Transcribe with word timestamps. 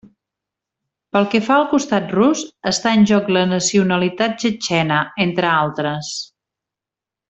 Pel 1.17 1.27
que 1.33 1.41
fa 1.49 1.57
al 1.57 1.65
costat 1.73 2.15
rus, 2.21 2.41
està 2.73 2.95
en 3.01 3.07
joc 3.13 3.31
la 3.39 3.45
nacionalitat 3.53 4.37
txetxena, 4.43 5.01
entre 5.31 5.53
altres. 5.63 6.15